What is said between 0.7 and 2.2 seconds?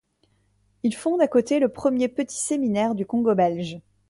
Il fonde à côté le premier